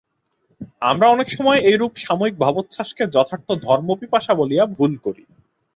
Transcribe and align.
আমরা 0.81 1.05
অনেক 1.09 1.27
সময় 1.29 1.59
এইরূপ 1.61 1.93
সাময়িক 1.97 2.35
ভাবোচ্ছ্বাসকে 2.37 3.03
যথার্থ 3.07 3.47
ধর্মপিপাসা 3.65 4.33
বলিয়া 4.35 4.63
ভুল 4.77 4.91
করি। 4.97 5.23